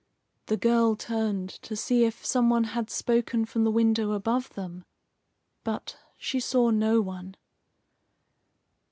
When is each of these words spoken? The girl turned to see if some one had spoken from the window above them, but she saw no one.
The 0.47 0.57
girl 0.57 0.95
turned 0.95 1.49
to 1.61 1.75
see 1.75 2.05
if 2.05 2.25
some 2.25 2.49
one 2.49 2.63
had 2.73 2.89
spoken 2.89 3.45
from 3.45 3.63
the 3.65 3.69
window 3.69 4.13
above 4.13 4.49
them, 4.55 4.83
but 5.63 5.95
she 6.17 6.39
saw 6.39 6.71
no 6.71 7.01
one. 7.01 7.35